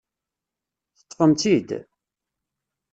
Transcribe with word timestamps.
Teṭṭfem-tt-id? 0.99 1.69